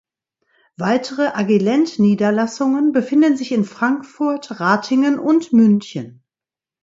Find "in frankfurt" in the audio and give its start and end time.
3.51-4.59